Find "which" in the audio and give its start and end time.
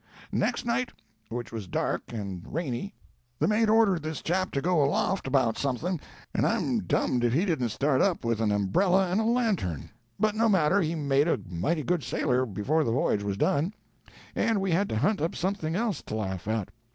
1.29-1.51